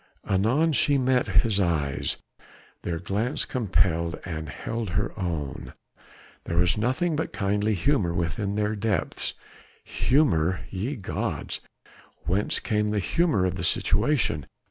[0.25, 2.17] Anon she met his eyes;
[2.81, 5.73] their glance compelled and held her own.
[6.45, 9.35] There was nothing but kindly humour within their depths.
[9.83, 11.59] Humour, ye gods!
[12.25, 14.47] whence came the humour of the situation!